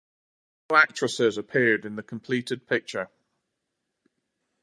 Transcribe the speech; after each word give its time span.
No 0.71 0.77
actresses 0.77 1.37
appeared 1.37 1.85
in 1.85 1.95
the 1.95 2.01
completed 2.01 2.65
picture. 2.65 3.07